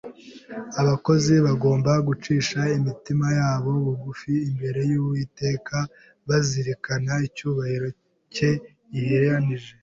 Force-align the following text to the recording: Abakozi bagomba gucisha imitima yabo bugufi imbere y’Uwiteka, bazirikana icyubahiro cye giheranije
Abakozi 0.81 1.33
bagomba 1.45 1.91
gucisha 2.07 2.61
imitima 2.77 3.27
yabo 3.39 3.71
bugufi 3.85 4.31
imbere 4.49 4.79
y’Uwiteka, 4.91 5.77
bazirikana 6.27 7.13
icyubahiro 7.27 7.87
cye 8.33 8.51
giheranije 8.93 9.71